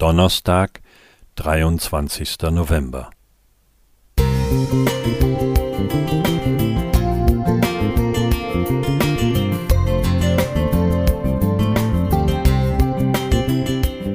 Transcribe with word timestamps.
Donnerstag, 0.00 0.80
23. 1.34 2.38
November. 2.50 3.10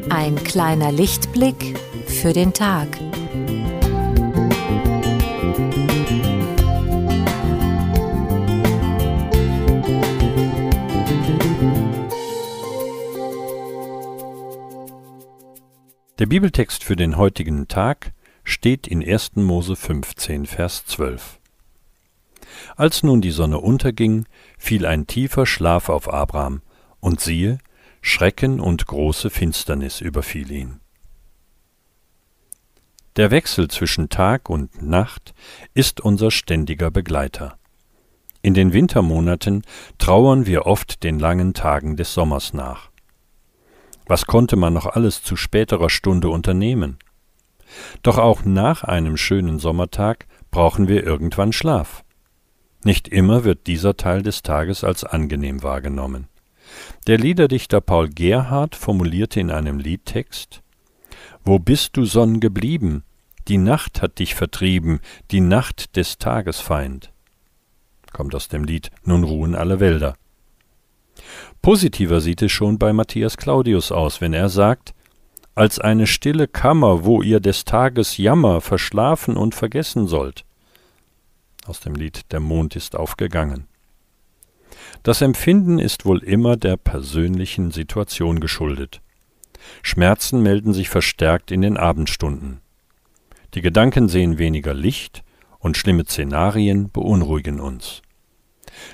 Ein 0.10 0.36
kleiner 0.44 0.92
Lichtblick 0.92 1.80
für 2.08 2.34
den 2.34 2.52
Tag. 2.52 2.88
Der 16.18 16.28
Bibeltext 16.28 16.86
für 16.86 16.96
den 16.96 17.18
heutigen 17.18 17.68
Tag 17.68 18.14
steht 18.46 18.88
in 18.88 19.04
1. 19.04 19.36
Mose 19.36 19.76
15, 19.76 20.46
Vers 20.46 20.86
12. 20.86 21.42
Als 22.78 23.04
nun 23.04 23.20
die 23.20 23.32
Sonne 23.32 23.60
unterging, 23.60 24.26
fiel 24.58 24.86
ein 24.86 25.08
tiefer 25.08 25.46
Schlaf 25.46 25.90
auf 25.90 26.08
Abraham, 26.08 26.62
und 27.02 27.20
siehe, 27.20 27.58
Schrecken 28.00 28.62
und 28.62 28.88
große 28.88 29.30
Finsternis 29.30 30.00
überfiel 30.00 30.52
ihn. 30.52 30.80
Der 33.18 33.30
Wechsel 33.30 33.68
zwischen 33.68 34.08
Tag 34.08 34.50
und 34.50 34.82
Nacht 34.82 35.34
ist 35.74 36.00
unser 36.00 36.32
ständiger 36.32 36.92
Begleiter. 36.92 37.58
In 38.42 38.54
den 38.54 38.72
Wintermonaten 38.72 39.64
trauern 39.98 40.46
wir 40.46 40.66
oft 40.66 41.04
den 41.04 41.20
langen 41.20 41.54
Tagen 41.54 41.98
des 41.98 42.14
Sommers 42.14 42.54
nach. 42.54 42.90
Was 44.08 44.26
konnte 44.26 44.56
man 44.56 44.74
noch 44.74 44.86
alles 44.86 45.24
zu 45.24 45.36
späterer 45.36 45.90
Stunde 45.90 46.30
unternehmen? 46.30 46.98
Doch 48.04 48.18
auch 48.18 48.46
nach 48.46 48.84
einem 48.84 49.18
schönen 49.18 49.60
Sommertag 49.60 50.28
brauchen 50.52 50.88
wir 50.88 51.04
irgendwann 51.04 51.52
Schlaf. 51.52 52.04
Nicht 52.84 53.08
immer 53.08 53.44
wird 53.44 53.66
dieser 53.66 53.98
Teil 53.98 54.22
des 54.22 54.44
Tages 54.44 54.84
als 54.84 55.04
angenehm 55.04 55.64
wahrgenommen. 55.64 56.28
Der 57.08 57.18
Liederdichter 57.18 57.82
Paul 57.82 58.10
Gerhard 58.10 58.76
formulierte 58.76 59.40
in 59.40 59.50
einem 59.50 59.80
Liedtext 59.80 60.62
Wo 61.44 61.58
bist 61.58 61.98
du, 61.98 62.06
Sonn, 62.06 62.40
geblieben? 62.40 63.04
Die 63.48 63.58
Nacht 63.58 64.02
hat 64.02 64.20
dich 64.20 64.36
vertrieben, 64.36 65.00
die 65.32 65.42
Nacht 65.42 65.96
des 65.96 66.18
Tagesfeind. 66.18 67.12
Kommt 68.14 68.34
aus 68.34 68.48
dem 68.48 68.64
Lied 68.64 68.92
Nun 69.04 69.24
ruhen 69.24 69.56
alle 69.56 69.80
Wälder. 69.80 70.16
Positiver 71.66 72.22
sieht 72.22 72.44
es 72.44 72.52
schon 72.52 72.78
bei 72.78 72.94
Matthias 72.94 73.38
Claudius 73.38 73.92
aus, 73.92 74.22
wenn 74.22 74.34
er 74.34 74.50
sagt, 74.50 74.94
als 75.56 75.80
eine 75.80 76.06
stille 76.06 76.48
Kammer, 76.48 77.06
wo 77.06 77.24
ihr 77.24 77.40
des 77.40 77.66
Tages 77.66 78.18
Jammer 78.18 78.62
verschlafen 78.62 79.36
und 79.36 79.56
vergessen 79.56 80.06
sollt. 80.06 80.46
Aus 81.66 81.80
dem 81.80 81.96
Lied 81.96 82.32
Der 82.32 82.40
Mond 82.40 82.76
ist 82.76 82.96
aufgegangen. 82.96 83.66
Das 85.02 85.24
Empfinden 85.24 85.80
ist 85.80 86.06
wohl 86.06 86.20
immer 86.20 86.56
der 86.56 86.78
persönlichen 86.78 87.72
Situation 87.72 88.40
geschuldet. 88.40 89.02
Schmerzen 89.82 90.44
melden 90.44 90.72
sich 90.72 90.90
verstärkt 90.90 91.50
in 91.50 91.64
den 91.64 91.78
Abendstunden. 91.78 92.62
Die 93.56 93.62
Gedanken 93.62 94.08
sehen 94.08 94.38
weniger 94.38 94.76
Licht 94.76 95.24
und 95.58 95.78
schlimme 95.78 96.06
Szenarien 96.06 96.92
beunruhigen 96.92 97.60
uns. 97.60 98.04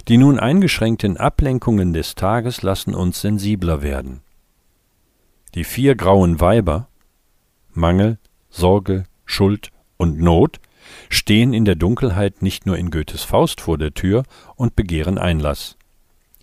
Die 0.07 0.17
nun 0.17 0.39
eingeschränkten 0.39 1.17
Ablenkungen 1.17 1.93
des 1.93 2.15
Tages 2.15 2.61
lassen 2.61 2.95
uns 2.95 3.21
sensibler 3.21 3.81
werden. 3.81 4.21
Die 5.55 5.63
vier 5.63 5.95
grauen 5.95 6.39
Weiber 6.39 6.87
Mangel, 7.73 8.17
Sorge, 8.49 9.05
Schuld 9.25 9.69
und 9.97 10.19
Not 10.19 10.59
stehen 11.09 11.53
in 11.53 11.65
der 11.65 11.75
Dunkelheit 11.75 12.41
nicht 12.41 12.65
nur 12.65 12.77
in 12.77 12.91
Goethes 12.91 13.23
Faust 13.23 13.61
vor 13.61 13.77
der 13.77 13.93
Tür 13.93 14.23
und 14.55 14.75
begehren 14.75 15.17
Einlass. 15.17 15.77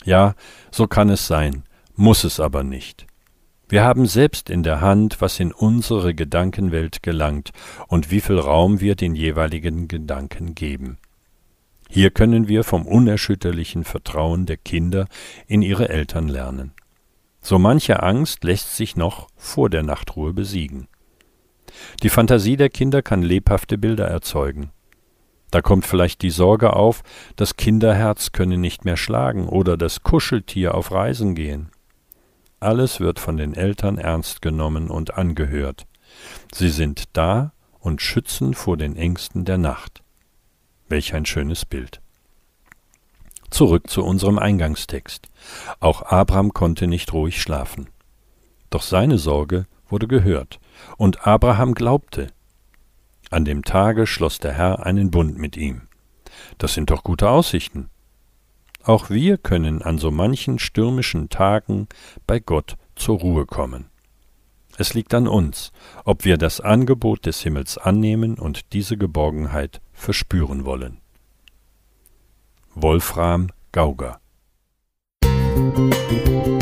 Ja, 0.05 0.35
so 0.71 0.87
kann 0.87 1.11
es 1.11 1.27
sein, 1.27 1.65
muss 1.97 2.25
es 2.25 2.41
aber 2.41 2.63
nicht. 2.63 3.07
Wir 3.69 3.85
haben 3.85 4.07
selbst 4.07 4.49
in 4.49 4.63
der 4.63 4.81
Hand, 4.81 5.21
was 5.21 5.39
in 5.39 5.53
unsere 5.53 6.15
Gedankenwelt 6.15 7.03
gelangt 7.03 7.51
und 7.89 8.11
wie 8.11 8.23
viel 8.23 8.39
Raum 8.39 8.81
wir 8.81 8.95
den 8.95 9.15
jeweiligen 9.15 9.89
Gedanken 9.89 10.55
geben. 10.55 10.97
Hier 11.89 12.11
können 12.11 12.49
wir 12.49 12.65
vom 12.65 12.87
unerschütterlichen 12.87 13.85
Vertrauen 13.85 14.47
der 14.47 14.59
Kinder 14.59 15.07
in 15.47 15.63
ihre 15.63 15.89
Eltern 15.89 16.29
lernen. 16.29 16.73
So 17.41 17.59
manche 17.59 18.03
Angst 18.03 18.45
lässt 18.45 18.77
sich 18.77 18.95
noch 18.95 19.29
vor 19.37 19.71
der 19.71 19.83
Nachtruhe 19.83 20.35
besiegen. 20.35 20.87
Die 22.03 22.11
Fantasie 22.11 22.57
der 22.57 22.69
Kinder 22.69 23.03
kann 23.03 23.23
lebhafte 23.23 23.79
Bilder 23.79 24.07
erzeugen. 24.07 24.71
Da 25.51 25.63
kommt 25.63 25.87
vielleicht 25.87 26.21
die 26.21 26.31
Sorge 26.31 26.75
auf, 26.75 27.03
das 27.37 27.57
Kinderherz 27.57 28.33
könne 28.33 28.59
nicht 28.59 28.85
mehr 28.85 28.99
schlagen 28.99 29.49
oder 29.49 29.79
das 29.79 30.03
Kuscheltier 30.03 30.75
auf 30.75 30.93
Reisen 30.93 31.35
gehen. 31.35 31.71
Alles 32.61 33.01
wird 33.01 33.19
von 33.19 33.37
den 33.37 33.55
Eltern 33.55 33.99
ernst 33.99 34.43
genommen 34.43 34.91
und 34.91 35.15
angehört. 35.15 35.87
Sie 36.53 36.69
sind 36.69 37.05
da 37.15 37.53
und 37.79 38.03
schützen 38.03 38.53
vor 38.53 38.77
den 38.77 38.97
Ängsten 38.97 39.45
der 39.45 39.59
Nacht. 39.59 40.03
Welch 40.89 41.15
ein 41.15 41.27
schönes 41.27 41.65
Bild. 41.65 42.01
Zurück 43.51 43.89
zu 43.89 44.05
unserem 44.05 44.39
Eingangstext. 44.39 45.29
Auch 45.81 46.03
Abraham 46.03 46.53
konnte 46.53 46.87
nicht 46.87 47.13
ruhig 47.13 47.41
schlafen. 47.41 47.89
Doch 48.71 48.83
seine 48.83 49.19
Sorge 49.19 49.67
wurde 49.89 50.07
gehört, 50.07 50.61
und 50.97 51.27
Abraham 51.27 51.75
glaubte. 51.75 52.29
An 53.31 53.45
dem 53.45 53.65
Tage 53.65 54.07
schloss 54.07 54.39
der 54.39 54.53
Herr 54.53 54.87
einen 54.87 55.11
Bund 55.11 55.39
mit 55.39 55.57
ihm. 55.57 55.83
Das 56.57 56.75
sind 56.75 56.91
doch 56.91 57.03
gute 57.03 57.29
Aussichten. 57.29 57.91
Auch 58.83 59.11
wir 59.11 59.37
können 59.37 59.83
an 59.83 59.99
so 59.99 60.11
manchen 60.11 60.59
stürmischen 60.59 61.29
Tagen 61.29 61.89
bei 62.27 62.39
Gott 62.39 62.77
zur 62.97 63.19
Ruhe 63.19 63.45
kommen. 63.45 63.91
Es 64.81 64.95
liegt 64.95 65.13
an 65.13 65.27
uns, 65.27 65.73
ob 66.05 66.25
wir 66.25 66.37
das 66.37 66.61
Angebot 66.61 67.27
des 67.27 67.43
Himmels 67.43 67.79
annehmen 67.79 68.39
und 68.39 68.73
diese 68.73 68.97
Geborgenheit 68.97 69.81
verspüren 69.93 70.65
wollen. 70.65 71.01
Wolfram 72.77 73.49
Gauger 73.73 74.21
Musik 75.25 76.59